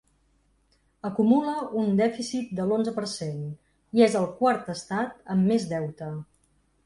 [1.09, 3.43] Acumula un dèficit de l’onze per cent,
[3.99, 6.09] i és el quart estat amb més deute.